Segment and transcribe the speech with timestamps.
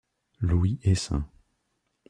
[0.39, 1.21] Louis et St.